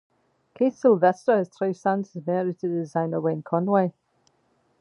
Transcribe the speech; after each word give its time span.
Kate 0.55 0.73
Sylvester 0.73 1.37
has 1.37 1.49
three 1.49 1.73
sons 1.73 2.15
and 2.15 2.23
is 2.23 2.25
married 2.25 2.57
to 2.57 2.67
the 2.67 2.73
designer 2.79 3.21
Wayne 3.21 3.43
Conway. 3.43 3.93